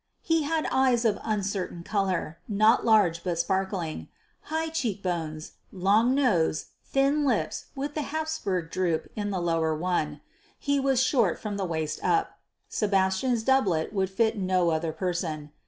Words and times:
He 0.23 0.41
had 0.41 0.65
eyes 0.71 1.05
of 1.05 1.19
uncertain 1.23 1.83
colour, 1.83 2.39
not 2.47 2.83
large 2.83 3.23
but 3.23 3.37
sparkling; 3.37 4.07
high 4.49 4.69
cheek 4.69 5.03
bones; 5.03 5.51
long 5.71 6.15
nose; 6.15 6.71
thin 6.83 7.23
lips 7.23 7.65
with 7.75 7.93
the 7.93 8.01
"Hapsburg 8.09 8.71
droop" 8.71 9.11
in 9.15 9.29
the 9.29 9.39
lower 9.39 9.75
one. 9.75 10.21
He 10.57 10.79
was 10.79 11.03
short 11.03 11.37
from 11.37 11.55
the 11.55 11.65
waist 11.65 12.03
up. 12.03 12.39
(Sebastian's 12.67 13.43
doublet 13.43 13.93
would 13.93 14.09
fit 14.09 14.35
no 14.35 14.71
other 14.71 14.91
person.) 14.91 15.51